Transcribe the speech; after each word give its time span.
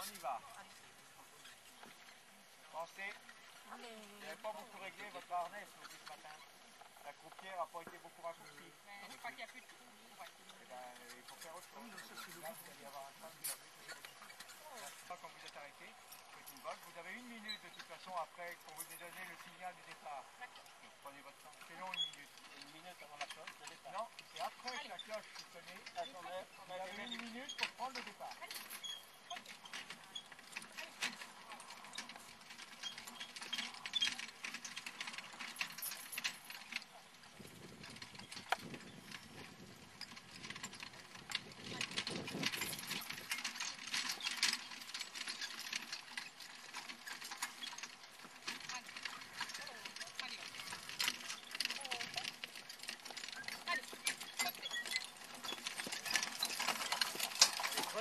On 0.00 0.08
y 0.08 0.16
va. 0.16 0.40
Pensez, 2.72 3.12
vous 3.68 3.76
n'avez 3.76 4.40
pas 4.40 4.52
beaucoup 4.52 4.78
réglé 4.80 5.04
votre 5.12 5.28
harnais 5.30 5.66
ce 5.76 6.08
matin. 6.08 6.32
La 7.04 7.12
croupière 7.12 7.58
n'a 7.60 7.68
pas 7.68 7.82
été 7.84 7.98
beaucoup 8.00 8.22
raccourcie. 8.24 8.72
Je 9.12 9.16
crois 9.20 9.28
qu'il 9.28 9.44
n'y 9.44 9.44
a 9.44 9.52
plus 9.52 9.60
de 9.60 9.66
trou. 9.68 9.84
Eh 10.16 10.64
ben, 10.72 10.88
il 11.04 11.24
faut 11.28 11.36
faire 11.36 11.52
autre 11.52 11.68
chose. 11.68 11.92
Là, 12.40 12.48
vous 12.48 12.70
allez 12.72 12.86
avoir 12.88 13.12
un 13.12 13.14
train 13.20 13.28
de 13.28 13.44
Quand 15.04 15.20
vous 15.20 15.44
êtes 15.44 15.56
arrêté, 15.60 15.92
faites 15.92 16.48
une 16.48 16.62
volte. 16.64 16.80
Vous 16.80 16.98
avez 16.98 17.12
une 17.20 17.28
minute 17.28 17.60
de 17.60 17.68
toute 17.68 17.88
façon 17.92 18.16
après 18.16 18.56
pour 18.64 18.80
vous 18.80 18.84
donner 18.96 19.24
le 19.28 19.36
signal 19.44 19.74
du 19.76 19.84
départ. 19.84 20.24
Prenez 21.04 21.20
votre 21.20 21.36
temps. 21.44 21.52
C'est 21.68 21.76
long 21.76 21.92
une 21.92 22.08
minute. 22.08 22.34
Une 22.56 22.72
minute 22.72 22.96
avant 23.04 23.20
la 23.20 23.28
cloche 23.28 23.52
de 23.52 23.68
départ. 23.68 23.92
Non, 23.92 24.08
c'est 24.32 24.40
après 24.40 24.72
que 24.80 24.88
la 24.88 24.96
cloche 24.96 25.28
sonne. 25.52 25.76
Vous 25.92 26.72
avez 26.72 27.04
une 27.04 27.20
minute 27.20 27.52
pour 27.60 27.68
prendre 27.76 28.00
le 28.00 28.04
départ. 28.08 28.32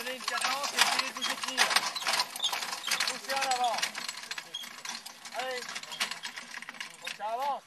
Prenez 0.10 0.18
une 0.18 0.26
cadence 0.26 0.74
et 0.74 0.78
essayez 0.78 1.12
de 1.12 1.16
vous 1.18 1.24
soutenir. 1.24 1.64
Poussez. 3.08 3.36
Allez. 5.38 5.62
Faut 7.00 7.06
que 7.06 7.16
ça 7.16 7.26
avance. 7.26 7.64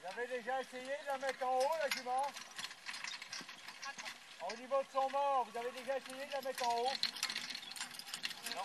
Vous 0.00 0.06
avez 0.06 0.19
déjà 0.30 0.60
essayé 0.60 0.84
de 0.84 1.06
la 1.06 1.18
mettre 1.18 1.44
en 1.44 1.58
haut, 1.58 1.76
la 1.82 1.90
jument 1.90 2.26
Au 4.48 4.56
niveau 4.56 4.80
de 4.80 4.88
son 4.92 5.10
mort, 5.10 5.46
vous 5.50 5.58
avez 5.58 5.70
déjà 5.72 5.96
essayé 5.98 6.24
de 6.26 6.32
la 6.32 6.40
mettre 6.42 6.68
en 6.68 6.76
haut 6.78 6.92
Non. 8.54 8.62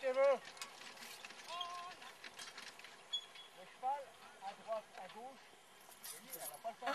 Arrêtez-vous 0.00 0.38
Le 3.58 3.64
cheval, 3.74 4.02
à 4.42 4.52
droite, 4.62 4.84
à 4.96 5.08
gauche, 5.12 5.44
elle 6.34 6.40
n'a 6.40 6.58
pas 6.62 6.70
le 6.70 6.76
temps. 6.86 6.92